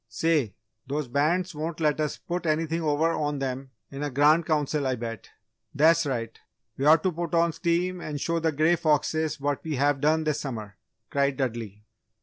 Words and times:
"Say, 0.09 0.55
those 0.87 1.07
Bands 1.07 1.53
won't 1.53 1.79
let 1.79 1.99
us 2.01 2.17
put 2.17 2.47
anything 2.47 2.81
over 2.81 3.11
on 3.11 3.37
them 3.37 3.69
in 3.91 4.01
a 4.01 4.09
Grand 4.09 4.47
Council, 4.47 4.87
I 4.87 4.95
bet!" 4.95 5.29
"That's 5.75 6.07
right! 6.07 6.39
We 6.75 6.85
ought 6.85 7.03
to 7.03 7.11
put 7.11 7.35
on 7.35 7.51
steam 7.53 8.01
and 8.01 8.19
show 8.19 8.39
the 8.39 8.51
Grey 8.51 8.77
Foxes 8.77 9.39
what 9.39 9.63
we 9.63 9.75
have 9.75 10.01
done 10.01 10.23
this 10.23 10.39
summer!" 10.39 10.75
cried 11.11 11.37
Dudley. 11.37 11.83